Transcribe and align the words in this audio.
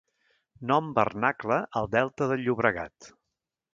Nom 0.69 0.87
vernacle 0.99 1.59
al 1.81 1.91
Delta 1.97 2.29
del 2.33 2.43
Llobregat: 2.47 3.11